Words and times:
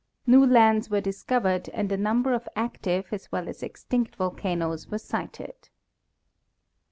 New 0.25 0.43
lands 0.43 0.89
were 0.89 0.99
discovered 0.99 1.69
and 1.75 1.91
a 1.91 1.95
number 1.95 2.33
of 2.33 2.49
active 2.55 3.09
as 3.13 3.31
well 3.31 3.47
as 3.47 3.61
extinct 3.61 4.15
volcanoes 4.15 4.87
were 4.87 4.97
sighted. 4.97 5.69